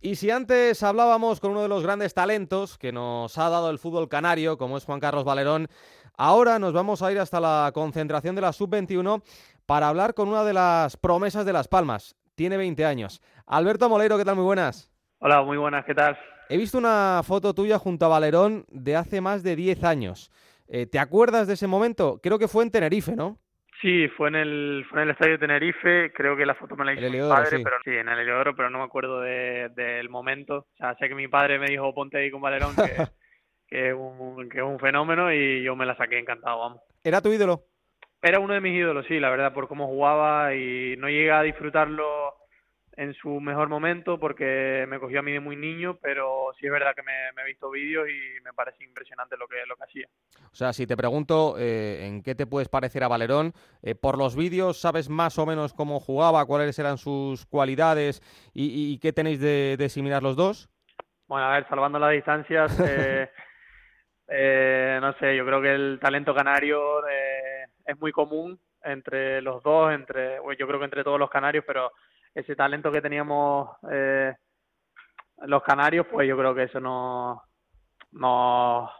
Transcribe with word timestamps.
Y 0.00 0.14
si 0.14 0.30
antes 0.30 0.84
hablábamos 0.84 1.40
con 1.40 1.50
uno 1.50 1.62
de 1.62 1.68
los 1.68 1.82
grandes 1.82 2.14
talentos 2.14 2.78
que 2.78 2.92
nos 2.92 3.36
ha 3.36 3.48
dado 3.48 3.68
el 3.68 3.80
fútbol 3.80 4.08
canario, 4.08 4.56
como 4.56 4.76
es 4.76 4.84
Juan 4.84 5.00
Carlos 5.00 5.24
Valerón, 5.24 5.66
ahora 6.16 6.60
nos 6.60 6.72
vamos 6.72 7.02
a 7.02 7.10
ir 7.10 7.18
hasta 7.18 7.40
la 7.40 7.72
concentración 7.74 8.36
de 8.36 8.42
la 8.42 8.52
Sub-21 8.52 9.22
para 9.66 9.88
hablar 9.88 10.14
con 10.14 10.28
una 10.28 10.44
de 10.44 10.52
las 10.52 10.96
promesas 10.96 11.44
de 11.44 11.52
Las 11.52 11.66
Palmas. 11.66 12.14
Tiene 12.36 12.56
20 12.56 12.84
años. 12.84 13.20
Alberto 13.44 13.88
Moleiro, 13.88 14.16
¿qué 14.16 14.24
tal? 14.24 14.36
Muy 14.36 14.44
buenas. 14.44 14.88
Hola, 15.18 15.42
muy 15.42 15.56
buenas, 15.56 15.84
¿qué 15.84 15.96
tal? 15.96 16.16
He 16.48 16.56
visto 16.56 16.78
una 16.78 17.20
foto 17.24 17.52
tuya 17.52 17.80
junto 17.80 18.06
a 18.06 18.08
Valerón 18.08 18.66
de 18.70 18.94
hace 18.94 19.20
más 19.20 19.42
de 19.42 19.56
10 19.56 19.82
años. 19.82 20.30
Eh, 20.68 20.86
¿Te 20.86 21.00
acuerdas 21.00 21.48
de 21.48 21.54
ese 21.54 21.66
momento? 21.66 22.20
Creo 22.22 22.38
que 22.38 22.46
fue 22.46 22.62
en 22.62 22.70
Tenerife, 22.70 23.16
¿no? 23.16 23.40
Sí, 23.80 24.08
fue 24.16 24.28
en 24.28 24.34
el 24.34 24.86
fue 24.90 24.98
en 24.98 25.08
el 25.08 25.12
estadio 25.12 25.32
de 25.32 25.38
Tenerife, 25.38 26.12
creo 26.12 26.36
que 26.36 26.44
la 26.44 26.56
foto 26.56 26.74
me 26.74 26.84
la 26.84 26.94
hizo 26.94 27.10
mi 27.10 27.20
padre, 27.20 27.60
pero 27.62 27.76
sí, 27.84 27.90
en 27.90 28.08
el 28.08 28.18
Heliodoro, 28.18 28.56
pero 28.56 28.70
no 28.70 28.78
me 28.78 28.84
acuerdo 28.84 29.20
del 29.20 30.08
momento. 30.08 30.56
O 30.56 30.76
sea, 30.76 30.96
sé 30.96 31.08
que 31.08 31.14
mi 31.14 31.28
padre 31.28 31.58
me 31.58 31.70
dijo 31.70 31.94
ponte 31.94 32.18
ahí 32.18 32.30
con 32.30 32.40
Valerón, 32.40 32.74
que, 32.74 32.82
que, 33.68 33.90
es 33.90 33.94
un, 33.94 34.48
que 34.48 34.58
es 34.58 34.64
un 34.64 34.80
fenómeno 34.80 35.32
y 35.32 35.62
yo 35.62 35.76
me 35.76 35.86
la 35.86 35.96
saqué 35.96 36.18
encantado, 36.18 36.58
vamos. 36.58 36.82
¿Era 37.04 37.20
tu 37.20 37.32
ídolo? 37.32 37.66
Era 38.20 38.40
uno 38.40 38.54
de 38.54 38.60
mis 38.60 38.74
ídolos, 38.74 39.06
sí, 39.06 39.20
la 39.20 39.30
verdad, 39.30 39.54
por 39.54 39.68
cómo 39.68 39.86
jugaba 39.86 40.54
y 40.54 40.96
no 40.96 41.08
llegué 41.08 41.30
a 41.30 41.42
disfrutarlo 41.42 42.37
en 42.98 43.14
su 43.14 43.40
mejor 43.40 43.68
momento 43.68 44.18
porque 44.18 44.84
me 44.88 44.98
cogió 44.98 45.20
a 45.20 45.22
mí 45.22 45.30
de 45.30 45.38
muy 45.38 45.54
niño, 45.54 45.98
pero 46.02 46.48
sí 46.58 46.66
es 46.66 46.72
verdad 46.72 46.96
que 46.96 47.04
me, 47.04 47.12
he 47.40 47.46
visto 47.46 47.70
vídeos 47.70 48.08
y 48.08 48.42
me 48.42 48.52
parece 48.52 48.82
impresionante 48.82 49.36
lo 49.36 49.46
que, 49.46 49.64
lo 49.68 49.76
que 49.76 49.84
hacía. 49.84 50.08
O 50.50 50.54
sea, 50.56 50.72
si 50.72 50.84
te 50.84 50.96
pregunto 50.96 51.54
eh, 51.60 52.06
en 52.06 52.24
qué 52.24 52.34
te 52.34 52.48
puedes 52.48 52.68
parecer 52.68 53.04
a 53.04 53.08
Valerón, 53.08 53.52
eh, 53.82 53.94
por 53.94 54.18
los 54.18 54.34
vídeos 54.34 54.80
sabes 54.80 55.08
más 55.08 55.38
o 55.38 55.46
menos 55.46 55.74
cómo 55.74 56.00
jugaba, 56.00 56.44
cuáles 56.44 56.76
eran 56.80 56.98
sus 56.98 57.46
cualidades 57.46 58.20
y, 58.52 58.98
qué 58.98 59.12
tenéis 59.12 59.38
de, 59.38 59.88
similar 59.88 60.24
los 60.24 60.34
dos. 60.34 60.68
Bueno, 61.28 61.46
a 61.46 61.52
ver, 61.52 61.68
salvando 61.68 62.00
las 62.00 62.10
distancias, 62.10 62.76
eh, 64.28 64.98
no 65.00 65.12
sé, 65.20 65.36
yo 65.36 65.46
creo 65.46 65.62
que 65.62 65.72
el 65.72 66.00
talento 66.02 66.34
canario 66.34 67.06
es 67.86 67.96
muy 68.00 68.10
común 68.10 68.58
entre 68.82 69.40
los 69.40 69.62
dos, 69.62 69.92
entre, 69.92 70.38
yo 70.58 70.66
creo 70.66 70.80
que 70.80 70.84
entre 70.84 71.04
todos 71.04 71.20
los 71.20 71.30
canarios, 71.30 71.64
pero 71.64 71.92
ese 72.34 72.54
talento 72.54 72.90
que 72.92 73.00
teníamos 73.00 73.70
eh, 73.90 74.34
los 75.46 75.62
canarios, 75.62 76.06
pues 76.10 76.28
yo 76.28 76.36
creo 76.36 76.54
que 76.54 76.64
eso 76.64 76.80
no, 76.80 77.42
no, 78.12 78.90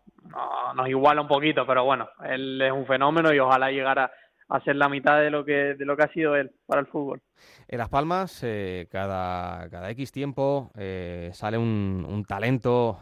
nos 0.74 0.88
iguala 0.88 1.20
un 1.20 1.28
poquito, 1.28 1.66
pero 1.66 1.84
bueno, 1.84 2.08
él 2.24 2.60
es 2.60 2.72
un 2.72 2.86
fenómeno 2.86 3.32
y 3.32 3.38
ojalá 3.38 3.70
llegara 3.70 4.10
a 4.50 4.60
ser 4.60 4.76
la 4.76 4.88
mitad 4.88 5.20
de 5.20 5.30
lo 5.30 5.44
que 5.44 5.74
de 5.74 5.84
lo 5.84 5.94
que 5.94 6.04
ha 6.04 6.12
sido 6.12 6.34
él 6.34 6.50
para 6.66 6.80
el 6.80 6.86
fútbol. 6.86 7.20
En 7.68 7.78
Las 7.78 7.90
Palmas, 7.90 8.42
eh, 8.44 8.88
cada, 8.90 9.68
cada 9.68 9.90
X 9.90 10.10
tiempo 10.10 10.70
eh, 10.76 11.30
sale 11.34 11.58
un, 11.58 12.06
un 12.08 12.24
talento, 12.24 12.98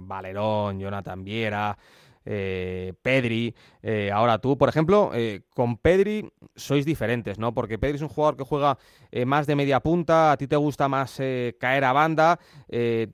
Valerón, 0.00 0.80
Jonathan 0.80 1.22
Viera, 1.22 1.76
eh, 2.24 2.92
Pedri, 3.02 3.54
eh, 3.82 4.10
ahora 4.12 4.38
tú, 4.38 4.58
por 4.58 4.68
ejemplo, 4.68 5.10
eh, 5.14 5.42
con 5.54 5.78
Pedri 5.78 6.28
sois 6.54 6.84
diferentes, 6.84 7.38
¿no? 7.38 7.54
Porque 7.54 7.78
Pedri 7.78 7.96
es 7.96 8.02
un 8.02 8.08
jugador 8.08 8.36
que 8.36 8.44
juega 8.44 8.78
más 9.26 9.46
de 9.46 9.56
media 9.56 9.80
punta, 9.80 10.32
a 10.32 10.36
ti 10.36 10.46
te 10.46 10.56
gusta 10.56 10.88
más 10.88 11.20
caer 11.58 11.84
a 11.84 11.92
banda, 11.92 12.38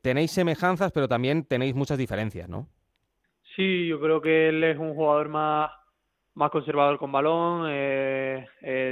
tenéis 0.02 0.32
semejanzas, 0.32 0.92
pero 0.92 1.08
también 1.08 1.44
tenéis 1.44 1.74
muchas 1.74 1.98
diferencias, 1.98 2.48
¿no? 2.48 2.68
Sí, 3.54 3.86
yo 3.86 3.98
creo 4.00 4.20
que 4.20 4.48
él 4.50 4.62
es 4.64 4.78
un 4.78 4.94
jugador 4.94 5.28
más, 5.28 5.70
más 6.34 6.50
conservador 6.50 6.98
con 6.98 7.12
balón, 7.12 7.70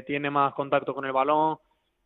tiene 0.07 0.31
más 0.31 0.55
contacto 0.55 0.95
con 0.95 1.05
el 1.05 1.13
balón, 1.13 1.59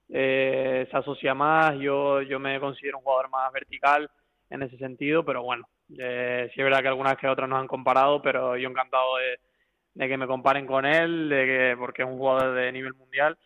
se 0.08 0.88
asocia 0.92 1.34
más, 1.34 1.78
yo, 1.78 2.22
yo 2.22 2.40
me 2.40 2.58
considero 2.58 2.98
un 2.98 3.04
jugador 3.04 3.30
más 3.30 3.52
vertical 3.52 4.10
en 4.50 4.62
ese 4.62 4.78
sentido, 4.78 5.24
pero 5.24 5.42
bueno, 5.42 5.68
eh, 5.96 6.50
sí 6.52 6.60
es 6.60 6.64
verdad 6.64 6.80
que 6.80 6.88
algunas 6.88 7.16
que 7.16 7.28
otras 7.28 7.48
nos 7.48 7.60
han 7.60 7.66
comparado, 7.66 8.20
pero 8.20 8.56
yo 8.56 8.68
encantado 8.68 9.16
de, 9.16 10.08
que 10.08 10.16
me 10.16 10.26
comparen 10.26 10.66
con 10.66 10.84
él, 10.84 11.28
de 11.28 11.46
que, 11.46 11.76
porque 11.78 12.02
es 12.02 12.08
un 12.08 12.18
jugador 12.18 12.54
de 12.54 12.72
nivel 12.72 12.94
mundial. 12.94 13.38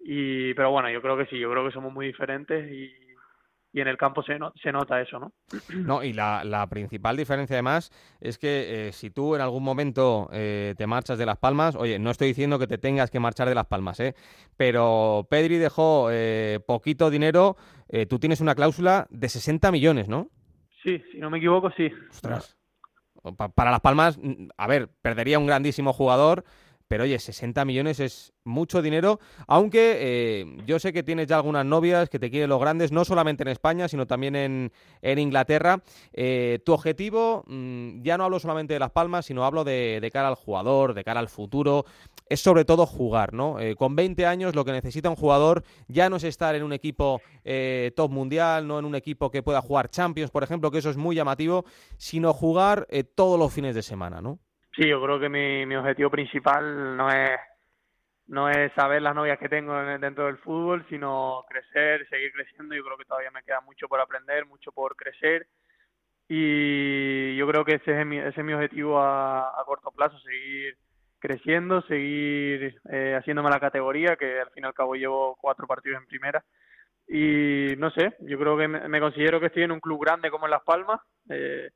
Y, 0.00 0.54
pero 0.54 0.70
bueno, 0.70 0.90
yo 0.90 1.02
creo 1.02 1.16
que 1.16 1.26
sí, 1.26 1.38
yo 1.38 1.50
creo 1.50 1.66
que 1.66 1.72
somos 1.72 1.92
muy 1.92 2.06
diferentes 2.06 2.70
y, 2.70 2.92
y 3.72 3.80
en 3.80 3.88
el 3.88 3.96
campo 3.96 4.22
se, 4.22 4.38
se 4.62 4.72
nota 4.72 5.00
eso, 5.00 5.18
¿no? 5.18 5.32
No, 5.74 6.02
y 6.02 6.12
la, 6.12 6.44
la 6.44 6.66
principal 6.68 7.16
diferencia 7.16 7.54
además 7.54 7.90
es 8.20 8.38
que 8.38 8.88
eh, 8.88 8.92
si 8.92 9.10
tú 9.10 9.34
en 9.34 9.40
algún 9.40 9.62
momento 9.62 10.28
eh, 10.32 10.74
te 10.76 10.86
marchas 10.86 11.18
de 11.18 11.26
Las 11.26 11.38
Palmas, 11.38 11.74
oye, 11.74 11.98
no 11.98 12.10
estoy 12.10 12.28
diciendo 12.28 12.58
que 12.58 12.66
te 12.66 12.78
tengas 12.78 13.10
que 13.10 13.20
marchar 13.20 13.48
de 13.48 13.54
Las 13.54 13.66
Palmas, 13.66 13.98
¿eh? 14.00 14.14
Pero 14.56 15.26
Pedri 15.30 15.56
dejó 15.56 16.08
eh, 16.10 16.60
poquito 16.66 17.10
dinero, 17.10 17.56
tú 18.08 18.18
tienes 18.18 18.42
una 18.42 18.54
cláusula 18.54 19.06
de 19.10 19.30
60 19.30 19.72
millones, 19.72 20.08
¿no? 20.08 20.28
Sí, 20.82 21.02
si 21.12 21.18
no 21.18 21.30
me 21.30 21.38
equivoco, 21.38 21.70
sí. 21.76 21.90
Ostras. 22.10 22.56
Para 23.54 23.70
Las 23.70 23.80
Palmas, 23.80 24.18
a 24.56 24.66
ver, 24.68 24.88
perdería 25.02 25.38
un 25.38 25.46
grandísimo 25.46 25.92
jugador, 25.92 26.44
pero 26.88 27.04
oye, 27.04 27.18
60 27.18 27.64
millones 27.66 28.00
es 28.00 28.32
mucho 28.44 28.80
dinero, 28.80 29.20
aunque 29.46 29.96
eh, 30.00 30.56
yo 30.66 30.78
sé 30.78 30.92
que 30.92 31.02
tienes 31.02 31.26
ya 31.26 31.36
algunas 31.36 31.66
novias 31.66 32.08
que 32.08 32.18
te 32.18 32.30
quieren 32.30 32.48
los 32.48 32.60
grandes, 32.60 32.90
no 32.92 33.04
solamente 33.04 33.42
en 33.42 33.48
España, 33.48 33.88
sino 33.88 34.06
también 34.06 34.34
en, 34.34 35.18
Inglaterra. 35.18 35.82
Eh, 36.12 36.60
tu 36.64 36.72
objetivo, 36.72 37.44
mm, 37.46 38.02
ya 38.02 38.16
no 38.16 38.24
hablo 38.24 38.40
solamente 38.40 38.72
de 38.72 38.80
Las 38.80 38.90
Palmas, 38.90 39.26
sino 39.26 39.44
hablo 39.44 39.64
de, 39.64 40.08
cara 40.12 40.28
al 40.28 40.34
jugador, 40.34 40.94
de 40.94 41.04
cara 41.04 41.20
al 41.20 41.28
futuro, 41.28 41.84
es 42.26 42.40
sobre 42.40 42.64
todo 42.64 42.86
jugar, 42.86 43.34
¿no? 43.34 43.60
Eh, 43.60 43.76
con 43.76 43.94
20 43.94 44.24
años 44.24 44.54
lo 44.54 44.64
que 44.64 44.72
necesita 44.72 45.10
un 45.10 45.16
jugador 45.16 45.64
ya 45.88 46.08
no 46.08 46.16
es 46.16 46.24
estar 46.24 46.54
en 46.54 46.62
un 46.62 46.72
equipo 46.72 47.20
top 47.94 48.10
mundial, 48.10 48.66
no 48.66 48.78
en 48.78 48.84
un 48.84 48.94
equipo 48.94 49.30
que 49.30 49.42
pueda 49.42 49.60
jugar 49.60 49.90
Champions, 49.90 50.30
por 50.30 50.42
ejemplo, 50.42 50.70
que 50.70 50.78
eso 50.78 50.90
es 50.90 50.96
muy 50.96 51.16
llamativo, 51.16 51.64
sino 51.96 52.32
jugar 52.32 52.86
todos 53.14 53.38
los 53.38 53.52
fines 53.52 53.74
de 53.74 53.82
semana, 53.82 54.20
¿no? 54.20 54.38
Sí, 54.78 54.86
yo 54.88 55.02
creo 55.02 55.18
que 55.18 55.28
mi, 55.28 55.74
objetivo 55.74 56.08
principal 56.08 56.96
no 56.96 57.10
es 57.10 57.36
no 58.28 58.48
es 58.48 58.72
saber 58.74 59.02
las 59.02 59.14
novias 59.14 59.36
que 59.38 59.48
tengo 59.48 59.74
dentro 59.98 60.26
del 60.26 60.38
fútbol, 60.38 60.86
sino 60.88 61.44
crecer, 61.48 62.06
seguir 62.08 62.30
creciendo. 62.32 62.76
Yo 62.76 62.84
creo 62.84 62.96
que 62.96 63.04
todavía 63.04 63.32
me 63.32 63.42
queda 63.42 63.60
mucho 63.62 63.88
por 63.88 64.00
aprender, 64.00 64.46
mucho 64.46 64.70
por 64.70 64.94
crecer. 64.94 65.48
Y 66.28 67.36
yo 67.36 67.48
creo 67.48 67.64
que 67.64 67.76
ese 67.76 68.00
es 68.00 68.06
mi, 68.06 68.18
ese 68.18 68.40
es 68.40 68.44
mi 68.44 68.52
objetivo 68.52 69.00
a, 69.00 69.48
a 69.60 69.64
corto 69.64 69.90
plazo, 69.90 70.16
seguir 70.20 70.76
creciendo, 71.18 71.82
seguir 71.82 72.80
eh, 72.88 73.16
haciéndome 73.18 73.50
la 73.50 73.58
categoría, 73.58 74.14
que 74.14 74.40
al 74.40 74.50
fin 74.50 74.62
y 74.62 74.66
al 74.68 74.74
cabo 74.74 74.94
llevo 74.94 75.36
cuatro 75.40 75.66
partidos 75.66 76.00
en 76.00 76.06
primera. 76.06 76.44
Y 77.08 77.74
no 77.78 77.90
sé, 77.90 78.14
yo 78.20 78.38
creo 78.38 78.56
que 78.56 78.68
me, 78.68 79.00
considero 79.00 79.40
que 79.40 79.46
estoy 79.46 79.64
en 79.64 79.72
un 79.72 79.80
club 79.80 80.04
grande 80.04 80.30
como 80.30 80.46
en 80.46 80.52
Las 80.52 80.62
Palmas. 80.62 81.00
Eh, 81.30 81.70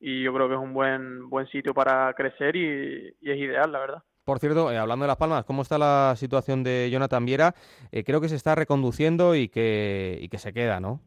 y 0.00 0.22
yo 0.22 0.32
creo 0.32 0.48
que 0.48 0.54
es 0.54 0.60
un 0.60 0.72
buen, 0.72 1.28
buen 1.28 1.46
sitio 1.48 1.74
para 1.74 2.12
crecer 2.14 2.56
y, 2.56 3.14
es 3.22 3.38
ideal, 3.38 3.72
la 3.72 3.78
verdad. 3.78 4.02
Por 4.24 4.38
cierto, 4.38 4.70
eh, 4.70 4.76
hablando 4.76 5.04
de 5.04 5.08
Las 5.08 5.16
Palmas, 5.16 5.44
¿cómo 5.44 5.62
está 5.62 5.78
la 5.78 6.14
situación 6.16 6.62
de 6.62 6.88
Jonathan 6.90 7.24
Viera? 7.24 7.54
Eh, 7.92 8.04
creo 8.04 8.20
que 8.20 8.28
se 8.28 8.36
está 8.36 8.54
reconduciendo 8.54 9.34
y 9.34 9.48
que, 9.48 10.18
y 10.20 10.28
que 10.28 10.38
se 10.38 10.52
queda, 10.52 10.80
¿no? 10.80 11.00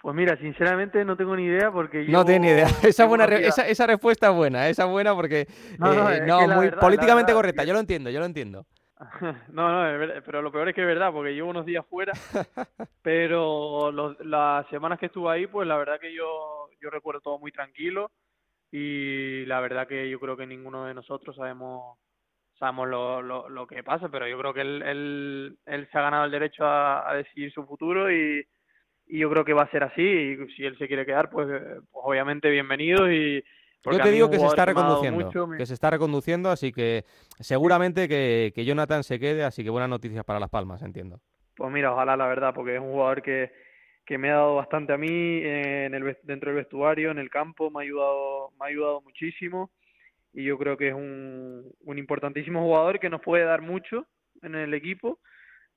Pues 0.00 0.16
mira, 0.16 0.36
sinceramente 0.38 1.04
no 1.04 1.16
tengo 1.16 1.36
ni 1.36 1.44
idea 1.44 1.70
porque 1.70 2.04
yo... 2.04 2.12
No 2.12 2.24
tengo 2.24 2.40
ni 2.40 2.48
idea. 2.48 2.66
Esa, 2.82 3.06
buena 3.06 3.24
esa, 3.24 3.68
esa, 3.68 3.86
respuesta 3.86 4.30
es 4.30 4.34
buena, 4.34 4.68
esa 4.68 4.84
buena 4.84 5.14
porque... 5.14 5.46
No, 5.78 6.10
eh, 6.10 6.22
muy 6.48 6.70
políticamente 6.72 7.32
correcta, 7.32 7.64
yo 7.64 7.72
lo 7.72 7.80
entiendo, 7.80 8.10
yo 8.10 8.18
lo 8.18 8.26
entiendo. 8.26 8.66
No, 9.52 9.68
no, 9.68 10.22
pero 10.24 10.42
lo 10.42 10.52
peor 10.52 10.68
es 10.68 10.74
que 10.74 10.82
es 10.82 10.86
verdad, 10.86 11.12
porque 11.12 11.34
llevo 11.34 11.50
unos 11.50 11.66
días 11.66 11.84
fuera, 11.86 12.12
pero 13.02 13.90
las 14.22 14.68
semanas 14.68 14.98
que 14.98 15.06
estuve 15.06 15.30
ahí, 15.30 15.46
pues 15.46 15.66
la 15.66 15.76
verdad 15.76 16.00
que 16.00 16.14
yo, 16.14 16.68
yo 16.80 16.90
recuerdo 16.90 17.20
todo 17.20 17.38
muy 17.38 17.52
tranquilo 17.52 18.10
y 18.70 19.44
la 19.46 19.60
verdad 19.60 19.86
que 19.86 20.08
yo 20.08 20.18
creo 20.18 20.36
que 20.36 20.46
ninguno 20.46 20.86
de 20.86 20.94
nosotros 20.94 21.36
sabemos 21.36 21.98
sabemos 22.58 22.88
lo, 22.88 23.22
lo, 23.22 23.48
lo 23.48 23.66
que 23.66 23.82
pasa, 23.82 24.08
pero 24.08 24.28
yo 24.28 24.38
creo 24.38 24.54
que 24.54 24.60
él, 24.60 24.82
él, 24.82 25.58
él 25.66 25.88
se 25.90 25.98
ha 25.98 26.02
ganado 26.02 26.26
el 26.26 26.30
derecho 26.30 26.64
a, 26.64 27.12
decidir 27.16 27.52
su 27.52 27.66
futuro 27.66 28.08
y, 28.12 28.46
y, 29.06 29.18
yo 29.18 29.28
creo 29.30 29.44
que 29.44 29.52
va 29.52 29.62
a 29.62 29.70
ser 29.70 29.82
así 29.82 30.00
y 30.00 30.46
si 30.54 30.64
él 30.64 30.78
se 30.78 30.86
quiere 30.86 31.04
quedar, 31.04 31.28
pues, 31.28 31.48
pues 31.48 32.04
obviamente 32.04 32.50
bienvenido 32.50 33.10
y 33.10 33.42
yo 33.84 33.98
te 33.98 34.10
digo 34.10 34.30
que 34.30 34.38
se 34.38 34.46
está 34.46 34.64
reconduciendo, 34.64 35.30
que 35.56 35.66
se 35.66 35.74
está 35.74 35.90
reconduciendo, 35.90 36.50
así 36.50 36.72
que 36.72 37.04
seguramente 37.40 38.08
que, 38.08 38.52
que 38.54 38.64
Jonathan 38.64 39.02
se 39.02 39.18
quede, 39.18 39.44
así 39.44 39.64
que 39.64 39.70
buenas 39.70 39.90
noticias 39.90 40.24
para 40.24 40.40
Las 40.40 40.50
Palmas, 40.50 40.82
entiendo. 40.82 41.20
Pues 41.56 41.72
mira, 41.72 41.92
ojalá 41.92 42.16
la 42.16 42.26
verdad, 42.26 42.54
porque 42.54 42.76
es 42.76 42.80
un 42.80 42.92
jugador 42.92 43.22
que, 43.22 43.52
que 44.06 44.18
me 44.18 44.30
ha 44.30 44.34
dado 44.34 44.56
bastante 44.56 44.92
a 44.92 44.98
mí 44.98 45.08
eh, 45.10 45.86
en 45.86 45.94
el, 45.94 46.16
dentro 46.22 46.50
del 46.50 46.58
vestuario, 46.58 47.10
en 47.10 47.18
el 47.18 47.30
campo, 47.30 47.70
me 47.70 47.80
ha 47.80 47.82
ayudado, 47.82 48.50
me 48.58 48.66
ha 48.66 48.68
ayudado 48.68 49.00
muchísimo 49.02 49.70
y 50.32 50.44
yo 50.44 50.56
creo 50.58 50.76
que 50.76 50.88
es 50.88 50.94
un, 50.94 51.70
un 51.80 51.98
importantísimo 51.98 52.62
jugador 52.62 53.00
que 53.00 53.10
nos 53.10 53.20
puede 53.20 53.44
dar 53.44 53.60
mucho 53.60 54.06
en 54.42 54.54
el 54.54 54.72
equipo 54.74 55.18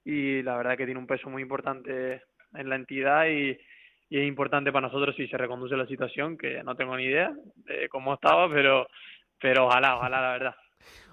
y 0.04 0.44
la 0.44 0.56
verdad 0.58 0.78
que 0.78 0.86
tiene 0.86 1.00
un 1.00 1.08
peso 1.08 1.30
muy 1.30 1.42
importante 1.42 2.22
en 2.54 2.70
la 2.70 2.76
entidad 2.76 3.28
y, 3.28 3.58
y 4.10 4.20
es 4.20 4.28
importante 4.28 4.72
para 4.72 4.88
nosotros 4.88 5.16
si 5.16 5.28
se 5.28 5.38
reconduce 5.38 5.76
la 5.76 5.88
situación, 5.88 6.38
que 6.38 6.64
no 6.64 6.76
tengo 6.76 6.96
ni 6.96 7.06
idea 7.06 7.34
de 7.56 7.90
cómo 7.90 8.14
estaba, 8.14 8.50
pero, 8.50 8.88
pero 9.40 9.68
ojalá, 9.68 9.98
ojalá 9.98 10.22
la 10.22 10.32
verdad. 10.32 10.56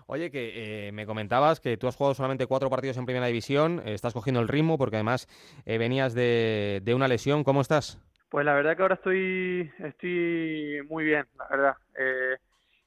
Oye, 0.07 0.31
que 0.31 0.89
eh, 0.89 0.93
me 0.93 1.07
comentabas 1.07 1.61
que 1.61 1.77
tú 1.77 1.87
has 1.87 1.97
jugado 1.97 2.15
solamente 2.15 2.47
cuatro 2.47 2.69
partidos 2.69 2.99
en 2.99 3.07
Primera 3.07 3.27
División, 3.27 3.81
eh, 3.85 3.95
estás 3.95 4.13
cogiendo 4.13 4.41
el 4.41 4.49
ritmo 4.49 4.77
porque 4.77 4.97
además 4.97 5.27
eh, 5.65 5.79
venías 5.79 6.15
de, 6.15 6.81
de, 6.83 6.95
una 6.95 7.09
lesión. 7.09 7.45
¿Cómo 7.45 7.61
estás? 7.61 7.99
Pues 8.33 8.47
la 8.47 8.55
verdad 8.55 8.77
que 8.77 8.83
ahora 8.83 8.95
estoy, 8.95 9.71
estoy 9.79 10.81
muy 10.89 11.05
bien, 11.05 11.27
la 11.39 11.49
verdad. 11.49 11.77
Eh, 11.99 12.37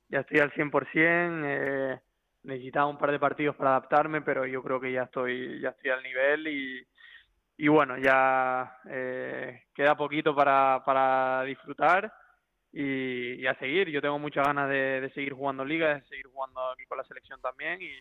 ya 0.10 0.22
estoy 0.22 0.40
al 0.40 0.51
100%, 0.51 1.44
eh, 1.46 2.00
necesitaba 2.44 2.88
un 2.88 2.98
par 2.98 3.12
de 3.12 3.19
partidos 3.19 3.56
para 3.56 3.72
adaptarme, 3.72 4.22
pero 4.22 4.48
yo 4.48 4.63
creo 4.63 4.80
que 4.80 4.92
ya 4.92 5.04
estoy, 5.04 5.62
ya 5.62 5.69
estoy 5.69 5.92
al 5.92 6.01
nivel 6.01 6.48
y, 6.48 6.88
y 7.57 7.68
bueno, 7.68 7.98
ya 7.98 8.78
eh, 8.90 9.63
queda 9.74 9.96
poquito 9.96 10.36
para, 10.36 10.84
para 10.86 11.44
disfrutar 11.44 12.13
y, 12.72 13.46
a 13.46 13.57
seguir. 13.60 13.90
Yo 13.90 14.02
tengo 14.02 14.19
muchas 14.19 14.46
ganas 14.46 14.69
de, 14.69 15.10
seguir 15.13 15.34
jugando 15.34 15.63
liga, 15.63 15.96
de 15.96 16.04
seguir 16.04 16.28
jugando 16.28 16.72
aquí 16.72 16.86
con 16.86 16.98
la 16.98 17.04
selección 17.06 17.40
también 17.42 17.80
y, 17.81 18.00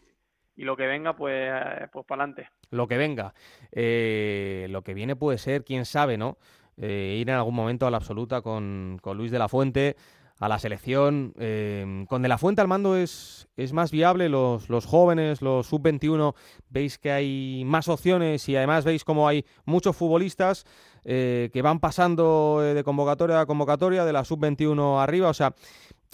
lo 0.56 0.76
que 0.76 0.86
venga, 0.86 1.16
pues, 1.16 1.52
pues 1.92 2.06
para 2.06 2.22
adelante. 2.22 2.48
Lo 2.70 2.86
que 2.86 2.96
venga. 2.96 3.34
lo 3.72 4.82
que 4.82 4.94
viene 4.94 5.16
puede 5.16 5.38
ser, 5.38 5.64
quién 5.64 5.84
sabe, 5.84 6.16
¿no? 6.16 6.38
Eh, 6.76 7.18
ir 7.20 7.28
en 7.28 7.36
algún 7.36 7.54
momento 7.54 7.86
a 7.86 7.90
la 7.90 7.98
absoluta 7.98 8.42
con, 8.42 9.00
Luis 9.14 9.30
de 9.30 9.38
la 9.38 9.48
Fuente, 9.48 9.96
a 10.44 10.48
la 10.48 10.58
selección. 10.58 11.32
Eh, 11.38 12.04
con 12.08 12.22
de 12.22 12.28
la 12.28 12.38
Fuente 12.38 12.60
al 12.60 12.68
mando 12.68 12.96
es, 12.96 13.48
es 13.56 13.72
más 13.72 13.90
viable, 13.90 14.28
los, 14.28 14.68
los 14.68 14.84
jóvenes, 14.84 15.40
los 15.40 15.66
sub-21, 15.66 16.34
veis 16.68 16.98
que 16.98 17.10
hay 17.10 17.62
más 17.64 17.88
opciones 17.88 18.46
y 18.48 18.56
además 18.56 18.84
veis 18.84 19.04
como 19.04 19.26
hay 19.26 19.46
muchos 19.64 19.96
futbolistas 19.96 20.66
eh, 21.04 21.48
que 21.52 21.62
van 21.62 21.80
pasando 21.80 22.60
de 22.60 22.84
convocatoria 22.84 23.40
a 23.40 23.46
convocatoria, 23.46 24.04
de 24.04 24.12
la 24.12 24.24
sub-21 24.24 25.02
arriba, 25.02 25.28
o 25.28 25.34
sea, 25.34 25.54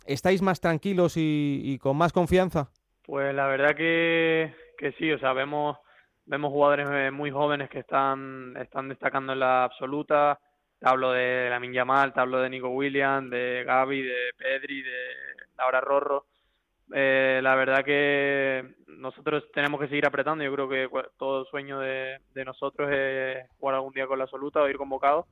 ¿estáis 0.07 0.43
más 0.43 0.61
tranquilos 0.61 1.15
y, 1.17 1.79
con 1.81 1.97
más 1.97 2.13
confianza? 2.13 2.71
Pues 3.03 3.35
la 3.35 3.49
verdad 3.49 3.75
que, 3.77 4.55
que 4.79 4.93
sí, 4.93 5.11
o 5.11 5.19
sea, 5.19 5.33
vemos, 5.33 5.77
vemos 6.27 6.53
jugadores 6.53 7.13
muy 7.13 7.33
jóvenes 7.33 7.69
que 7.69 7.81
están, 7.81 8.57
están 8.57 8.89
destacando 8.89 9.33
en 9.33 9.41
la 9.41 9.65
absoluta, 9.65 10.39
te 10.81 10.89
hablo 10.89 11.13
de 11.13 11.51
la 11.51 11.61
Yamal, 11.61 12.15
te 12.15 12.21
hablo 12.21 12.41
de 12.41 12.49
Nico 12.49 12.71
Williams, 12.71 13.31
de 13.31 13.65
Gaby, 13.65 14.03
de 14.03 14.33
Pedri, 14.37 14.83
de 14.83 14.99
Laura 15.59 15.81
Rorro. 15.83 16.25
Eh, 16.93 17.41
la 17.43 17.55
verdad 17.55 17.85
que 17.85 18.77
nosotros 18.87 19.45
tenemos 19.53 19.79
que 19.79 19.89
seguir 19.89 20.07
apretando. 20.07 20.43
Yo 20.43 20.53
creo 20.55 20.69
que 20.71 20.89
todo 21.19 21.45
sueño 21.45 21.81
de, 21.81 22.19
nosotros 22.47 22.91
es 22.91 23.47
jugar 23.59 23.75
algún 23.75 23.93
día 23.93 24.07
con 24.07 24.19
la 24.19 24.25
absoluta 24.25 24.63
o 24.63 24.69
ir 24.71 24.79
convocado. 24.79 25.27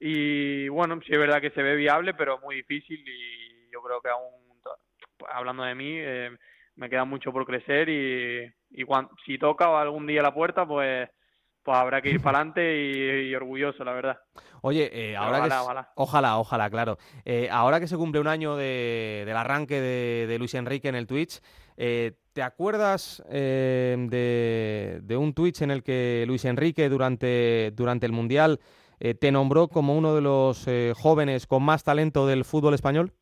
Y 0.00 0.68
bueno, 0.68 1.00
sí 1.06 1.12
es 1.12 1.18
verdad 1.18 1.40
que 1.40 1.50
se 1.50 1.62
ve 1.62 1.76
viable, 1.76 2.12
pero 2.14 2.40
muy 2.40 2.56
difícil. 2.56 2.98
Y 3.06 3.70
yo 3.70 3.80
creo 3.82 4.00
que 4.00 4.08
aún, 4.08 4.32
hablando 5.32 5.62
de 5.62 5.74
mí, 5.76 5.94
eh, 5.98 6.30
me 6.74 6.90
queda 6.90 7.04
mucho 7.04 7.32
por 7.32 7.46
crecer. 7.46 7.88
Y, 7.88 8.52
y 8.70 8.84
si 9.24 9.38
toca 9.38 9.80
algún 9.80 10.08
día 10.08 10.20
la 10.20 10.34
puerta, 10.34 10.66
pues 10.66 11.08
pues 11.62 11.76
habrá 11.76 12.00
que 12.02 12.10
ir 12.10 12.20
para 12.22 12.38
adelante 12.38 13.24
y, 13.24 13.34
orgulloso, 13.34 13.84
la 13.84 13.92
verdad. 13.92 14.20
Oye, 14.62 14.90
eh, 14.92 15.16
ahora 15.16 15.42
que 15.42 15.54
ojalá. 15.94 16.38
ojalá, 16.38 16.70
claro. 16.70 16.98
Eh, 17.24 17.48
ahora 17.50 17.80
que 17.80 17.86
se 17.86 17.96
cumple 17.96 18.20
un 18.20 18.26
año 18.26 18.56
del 18.56 19.36
arranque 19.36 19.80
de, 19.80 20.38
Luis 20.38 20.54
Enrique 20.54 20.88
en 20.88 20.94
el 20.94 21.06
Twitch, 21.06 21.40
eh, 21.76 22.12
¿te 22.32 22.42
acuerdas 22.42 23.22
de, 23.28 25.16
un 25.18 25.34
Twitch 25.34 25.62
en 25.62 25.70
el 25.70 25.82
que 25.82 26.24
Luis 26.26 26.44
Enrique 26.44 26.88
durante, 26.88 27.70
durante 27.72 28.06
el 28.06 28.12
Mundial 28.12 28.60
te 28.98 29.32
nombró 29.32 29.68
como 29.68 29.96
uno 29.96 30.14
de 30.14 30.20
los 30.20 30.66
jóvenes 30.94 31.46
con 31.46 31.62
más 31.62 31.84
talento 31.84 32.26
del 32.26 32.44
fútbol 32.44 32.74
español? 32.74 33.12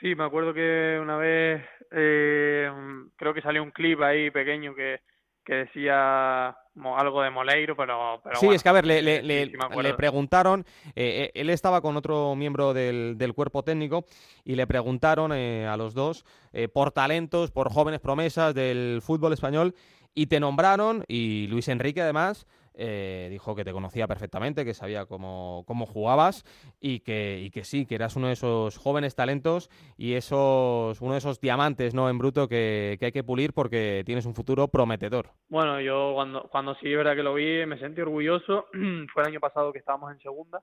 Sí, 0.00 0.14
me 0.14 0.24
acuerdo 0.24 0.52
que 0.52 0.98
una 1.00 1.16
vez 1.16 1.64
creo 1.88 3.32
que 3.32 3.40
salió 3.40 3.62
un 3.62 3.70
clip 3.70 4.02
ahí 4.02 4.30
pequeño 4.30 4.74
que 4.74 5.00
que 5.46 5.54
decía 5.54 6.54
algo 6.96 7.22
de 7.22 7.30
Moleiro, 7.30 7.76
pero, 7.76 8.20
sí, 8.34 8.48
es 8.48 8.62
que 8.62 8.68
a 8.68 8.72
ver, 8.72 8.86
le, 8.86 9.02
le, 9.02 9.22
le, 9.22 9.94
preguntaron, 9.94 10.64
eh, 10.94 11.30
eh, 11.34 11.40
él 11.40 11.50
estaba 11.50 11.80
con 11.80 11.96
otro 11.96 12.34
miembro 12.36 12.74
del, 12.74 13.16
del 13.16 13.34
cuerpo 13.34 13.62
técnico 13.62 14.04
y 14.44 14.56
le 14.56 14.66
preguntaron 14.66 15.32
eh, 15.32 15.66
a 15.66 15.76
los 15.76 15.94
dos 15.94 16.24
por 16.72 16.90
talentos, 16.90 17.50
por 17.50 17.70
jóvenes 17.70 18.00
promesas 18.00 18.54
del 18.54 19.02
fútbol 19.02 19.34
español 19.34 19.74
y 20.16 20.26
te 20.26 20.40
nombraron 20.40 21.04
y 21.06 21.46
Luis 21.48 21.68
Enrique 21.68 22.00
además 22.00 22.46
eh, 22.74 23.28
dijo 23.30 23.54
que 23.54 23.64
te 23.64 23.72
conocía 23.72 24.06
perfectamente, 24.06 24.64
que 24.64 24.72
sabía 24.74 25.04
cómo, 25.04 25.62
cómo 25.66 25.84
jugabas 25.86 26.44
y 26.80 27.00
que, 27.00 27.38
y 27.40 27.50
que 27.50 27.64
sí, 27.64 27.86
que 27.86 27.94
eras 27.94 28.16
uno 28.16 28.28
de 28.28 28.32
esos 28.32 28.78
jóvenes 28.78 29.14
talentos 29.14 29.70
y 29.98 30.14
esos, 30.14 31.00
uno 31.02 31.12
de 31.12 31.18
esos 31.18 31.40
diamantes 31.40 31.94
¿no? 31.94 32.08
en 32.08 32.18
bruto 32.18 32.48
que, 32.48 32.98
hay 33.00 33.12
que 33.12 33.24
pulir 33.24 33.52
porque 33.52 34.02
tienes 34.06 34.24
un 34.24 34.34
futuro 34.34 34.68
prometedor. 34.68 35.30
Bueno, 35.48 35.80
yo 35.82 36.12
cuando, 36.14 36.48
cuando 36.50 36.74
sí, 36.76 36.94
verdad 36.94 37.14
que 37.14 37.22
lo 37.22 37.34
vi, 37.34 37.66
me 37.66 37.78
sentí 37.78 38.00
orgulloso. 38.00 38.66
Fue 39.12 39.22
el 39.22 39.28
año 39.28 39.40
pasado 39.40 39.72
que 39.72 39.78
estábamos 39.78 40.12
en 40.12 40.20
segunda 40.20 40.62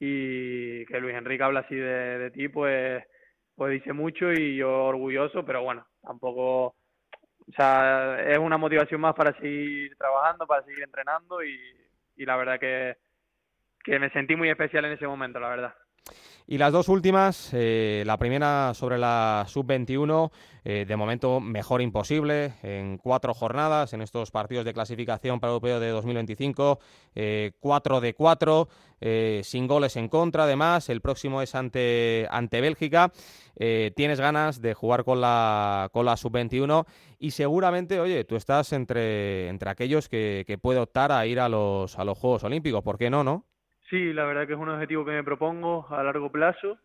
y 0.00 0.86
que 0.86 0.98
Luis 0.98 1.14
Enrique 1.14 1.42
habla 1.42 1.60
así 1.60 1.74
de, 1.74 2.18
de 2.18 2.30
ti, 2.30 2.48
pues, 2.48 3.04
pues 3.54 3.72
dice 3.72 3.92
mucho 3.92 4.32
y 4.32 4.56
yo 4.56 4.84
orgulloso, 4.84 5.44
pero 5.44 5.62
bueno, 5.62 5.86
tampoco 6.02 6.74
o 7.48 7.52
sea, 7.52 8.20
es 8.20 8.38
una 8.38 8.58
motivación 8.58 9.00
más 9.00 9.14
para 9.14 9.32
seguir 9.38 9.96
trabajando, 9.96 10.46
para 10.46 10.62
seguir 10.64 10.82
entrenando 10.82 11.42
y, 11.42 11.56
la 12.16 12.36
verdad 12.36 12.58
que, 12.58 12.96
que 13.82 13.98
me 13.98 14.10
sentí 14.10 14.36
muy 14.36 14.50
especial 14.50 14.84
en 14.84 14.92
ese 14.92 15.06
momento, 15.06 15.40
la 15.40 15.48
verdad. 15.48 15.74
Y 16.50 16.56
las 16.56 16.72
dos 16.72 16.88
últimas, 16.88 17.50
eh, 17.52 18.04
la 18.06 18.16
primera 18.16 18.72
sobre 18.72 18.96
la 18.96 19.44
sub-21, 19.46 20.30
eh, 20.64 20.86
de 20.88 20.96
momento 20.96 21.40
mejor 21.40 21.82
imposible, 21.82 22.54
en 22.62 22.96
cuatro 22.96 23.34
jornadas, 23.34 23.92
en 23.92 24.00
estos 24.00 24.30
partidos 24.30 24.64
de 24.64 24.72
clasificación 24.72 25.40
para 25.40 25.50
el 25.50 25.56
Europeo 25.56 25.78
de 25.78 25.90
2025, 25.90 26.78
eh, 27.14 27.52
cuatro 27.60 28.00
de 28.00 28.14
cuatro, 28.14 28.68
sin 29.42 29.68
goles 29.68 29.96
en 29.96 30.08
contra, 30.08 30.44
además, 30.44 30.88
el 30.88 31.02
próximo 31.02 31.42
es 31.42 31.54
ante, 31.54 32.26
ante 32.30 32.60
Bélgica, 32.62 33.12
tienes 33.94 34.18
ganas 34.18 34.60
de 34.60 34.74
jugar 34.74 35.04
con 35.04 35.20
la, 35.20 35.88
con 35.92 36.04
la 36.06 36.16
sub-21 36.16 36.84
y 37.18 37.30
seguramente, 37.30 38.00
oye, 38.00 38.24
tú 38.24 38.34
estás 38.34 38.72
entre, 38.72 39.48
entre 39.48 39.70
aquellos 39.70 40.08
que, 40.08 40.42
que 40.48 40.58
puede 40.58 40.80
optar 40.80 41.12
a 41.12 41.24
ir 41.26 41.38
a 41.38 41.48
los, 41.48 41.96
a 41.96 42.04
los 42.04 42.18
Juegos 42.18 42.42
Olímpicos, 42.42 42.82
¿por 42.82 42.98
qué 42.98 43.08
no, 43.08 43.22
no? 43.22 43.47
Sí, 43.90 44.12
la 44.12 44.24
verdad 44.26 44.46
que 44.46 44.52
es 44.52 44.58
un 44.58 44.68
objetivo 44.68 45.04
que 45.04 45.12
me 45.12 45.24
propongo 45.24 45.86
a 45.90 46.02
largo 46.02 46.30
plazo. 46.30 46.78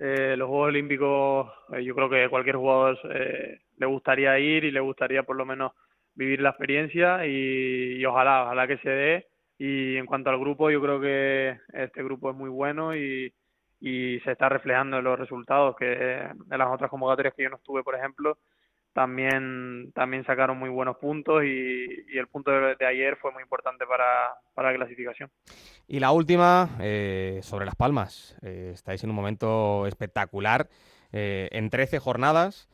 Eh, 0.00 0.34
los 0.36 0.48
Juegos 0.48 0.68
Olímpicos, 0.68 1.48
eh, 1.72 1.84
yo 1.84 1.94
creo 1.94 2.10
que 2.10 2.28
cualquier 2.28 2.56
jugador 2.56 2.98
eh, 3.14 3.60
le 3.76 3.86
gustaría 3.86 4.36
ir 4.38 4.64
y 4.64 4.72
le 4.72 4.80
gustaría 4.80 5.22
por 5.22 5.36
lo 5.36 5.46
menos 5.46 5.72
vivir 6.14 6.40
la 6.40 6.50
experiencia 6.50 7.24
y, 7.26 8.04
ojalá, 8.04 8.44
ojalá 8.44 8.66
que 8.66 8.78
se 8.78 8.90
dé. 8.90 9.26
Y 9.58 9.96
en 9.96 10.06
cuanto 10.06 10.30
al 10.30 10.40
grupo, 10.40 10.70
yo 10.70 10.80
creo 10.82 11.00
que 11.00 11.60
este 11.72 12.02
grupo 12.02 12.30
es 12.30 12.36
muy 12.36 12.48
bueno 12.50 12.96
y, 12.96 13.32
y 13.78 14.18
se 14.20 14.32
está 14.32 14.48
reflejando 14.48 14.98
en 14.98 15.04
los 15.04 15.18
resultados 15.18 15.76
que 15.76 15.92
en 15.92 16.58
las 16.58 16.68
otras 16.68 16.90
convocatorias 16.90 17.34
que 17.34 17.44
yo 17.44 17.50
no 17.50 17.56
estuve, 17.56 17.84
por 17.84 17.94
ejemplo, 17.94 18.38
también, 18.92 19.92
también 19.94 20.24
sacaron 20.24 20.58
muy 20.58 20.68
buenos 20.68 20.96
puntos 20.96 21.44
y, 21.44 22.18
el 22.18 22.26
punto 22.28 22.50
de, 22.50 22.86
ayer 22.86 23.16
fue 23.16 23.32
muy 23.32 23.42
importante 23.42 23.84
para, 23.86 24.34
la 24.56 24.76
clasificación. 24.76 25.30
Y 25.86 26.00
la 26.00 26.10
última, 26.12 26.76
eh, 26.80 27.40
sobre 27.42 27.66
Las 27.66 27.76
Palmas. 27.76 28.36
Eh, 28.42 28.72
estáis 28.74 29.02
en 29.04 29.10
un 29.10 29.16
momento 29.16 29.86
espectacular. 29.86 30.68
Eh, 31.12 31.48
en 31.52 31.70
13 31.70 31.98
jornadas 31.98 32.68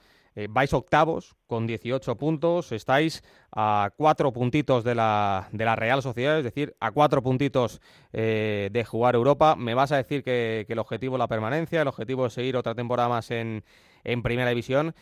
vais 0.51 0.75
octavos 0.75 1.35
con 1.47 1.67
18 1.67 2.19
puntos. 2.19 2.71
Estáis 2.71 3.25
a 3.53 3.91
cuatro 3.97 4.35
puntitos 4.35 4.85
de 4.85 4.95
la, 4.95 5.49
de 5.51 5.65
la 5.65 5.77
Real 5.77 6.03
Sociedad, 6.03 6.37
es 6.37 6.45
decir, 6.45 6.77
a 6.79 6.91
cuatro 6.91 7.23
puntitos 7.23 7.81
de 8.13 8.85
jugar 8.87 9.15
Europa. 9.15 9.57
Me 9.57 9.73
vas 9.73 9.93
a 9.93 9.97
decir 9.97 10.23
que, 10.23 10.65
que, 10.67 10.75
el 10.75 10.79
objetivo 10.79 11.17
es 11.17 11.21
la 11.21 11.27
permanencia, 11.27 11.81
el 11.81 11.89
objetivo 11.89 12.27
es 12.27 12.35
seguir 12.35 12.59
otra 12.59 12.75
temporada 12.75 13.09
más 13.09 13.31
en, 13.31 13.65
en 14.05 14.23
Primera 14.23 14.51
División. 14.51 14.95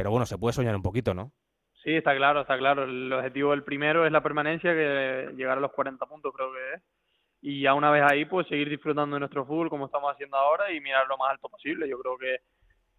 Pero 0.00 0.12
bueno, 0.12 0.24
se 0.24 0.38
puede 0.38 0.54
soñar 0.54 0.74
un 0.74 0.80
poquito, 0.80 1.12
¿no? 1.12 1.30
Sí, 1.84 1.94
está 1.94 2.16
claro, 2.16 2.40
está 2.40 2.56
claro. 2.56 2.84
El 2.84 3.12
objetivo 3.12 3.50
del 3.50 3.64
primero 3.64 4.06
es 4.06 4.12
la 4.12 4.22
permanencia, 4.22 4.72
que 4.72 5.28
llegar 5.36 5.58
a 5.58 5.60
los 5.60 5.72
40 5.72 6.06
puntos 6.06 6.32
creo 6.34 6.50
que 6.54 6.74
es. 6.74 6.82
Y 7.42 7.60
ya 7.60 7.74
una 7.74 7.90
vez 7.90 8.02
ahí, 8.10 8.24
pues 8.24 8.46
seguir 8.48 8.70
disfrutando 8.70 9.16
de 9.16 9.20
nuestro 9.20 9.44
fútbol 9.44 9.68
como 9.68 9.84
estamos 9.84 10.10
haciendo 10.10 10.38
ahora 10.38 10.72
y 10.72 10.80
mirar 10.80 11.06
lo 11.06 11.18
más 11.18 11.32
alto 11.32 11.50
posible. 11.50 11.86
Yo 11.86 11.98
creo 11.98 12.16
que 12.16 12.38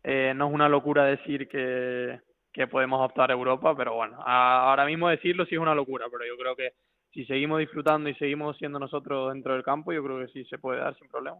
eh, 0.03 0.34
no 0.36 0.50
es 0.50 0.53
una 0.53 0.70
locura 0.70 1.05
decir 1.05 1.48
que, 1.48 2.20
que 2.53 2.67
podemos 2.67 3.03
optar 3.03 3.31
a 3.31 3.34
Europa, 3.34 3.75
pero 3.75 3.96
bueno, 3.96 4.22
ahora 4.24 4.86
mismo 4.86 5.10
decirlo 5.10 5.48
sí 5.48 5.55
es 5.55 5.62
una 5.62 5.74
locura, 5.74 6.05
pero 6.12 6.24
yo 6.24 6.38
creo 6.38 6.55
que 6.55 6.74
si 7.12 7.25
seguimos 7.25 7.58
disfrutando 7.58 8.12
y 8.12 8.13
seguimos 8.13 8.55
siendo 8.60 8.77
nosotros 8.77 9.34
dentro 9.34 9.53
del 9.53 9.63
campo, 9.63 9.91
yo 9.91 10.03
creo 10.03 10.20
que 10.20 10.31
sí 10.31 10.46
se 10.46 10.60
puede 10.60 10.81
dar 10.81 10.96
sin 11.00 11.08
problema. 11.08 11.39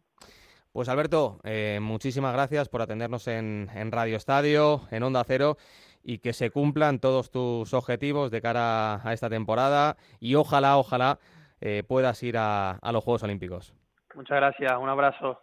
Pues 0.72 0.88
Alberto, 0.88 1.40
eh, 1.44 1.80
muchísimas 1.82 2.34
gracias 2.34 2.70
por 2.70 2.82
atendernos 2.82 3.28
en, 3.28 3.68
Radio 3.92 4.16
Estadio, 4.16 4.82
en 4.90 5.04
Onda 5.04 5.24
Cero, 5.25 5.58
y 6.04 6.20
que 6.20 6.32
se 6.32 6.50
cumplan 6.50 7.00
todos 7.00 7.30
tus 7.30 7.74
objetivos 7.74 8.32
de 8.32 8.42
cara 8.42 9.06
a 9.06 9.13
esta 9.13 9.30
temporada 9.30 9.98
y 10.20 10.36
ojalá, 10.36 10.78
ojalá 10.78 11.20
eh, 11.60 11.84
puedas 11.88 12.24
ir 12.24 12.38
a 12.38 12.80
los 12.94 13.04
Juegos 13.04 13.24
Olímpicos. 13.24 13.74
Muchas 14.16 14.38
gracias, 14.38 14.72
un 14.80 14.90
abrazo. 14.90 15.40